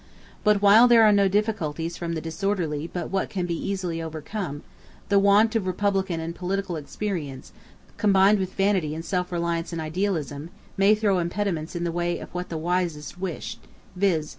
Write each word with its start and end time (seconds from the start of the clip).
"But 0.43 0.63
while 0.63 0.87
there 0.87 1.03
are 1.03 1.11
no 1.11 1.27
difficulties 1.27 1.95
from 1.95 2.13
the 2.13 2.21
disorderly 2.21 2.89
but 2.91 3.11
what 3.11 3.29
can 3.29 3.45
easily 3.51 3.97
be 3.97 4.01
overcome, 4.01 4.63
the 5.09 5.19
want 5.19 5.55
of 5.55 5.67
republican 5.67 6.19
and 6.19 6.33
political 6.33 6.75
experience, 6.75 7.51
combined 7.97 8.39
with 8.39 8.55
vanity 8.55 8.95
and 8.95 9.05
self 9.05 9.31
reliance 9.31 9.71
and 9.71 9.79
idealism, 9.79 10.49
may 10.75 10.95
throw 10.95 11.19
impediments 11.19 11.75
in 11.75 11.83
the 11.83 11.91
way 11.91 12.17
of 12.17 12.33
what 12.33 12.49
the 12.49 12.57
wisest 12.57 13.19
wish, 13.19 13.59
_viz. 13.95 14.29